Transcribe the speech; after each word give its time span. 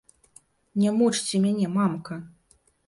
Не 0.83 0.89
мучце 0.97 1.43
мяне, 1.45 1.65
мамка! 1.81 2.21